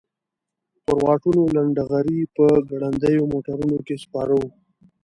[0.83, 4.49] پر واټونو لنډه غري په ګړندیو موټرونو کې سپاره وو.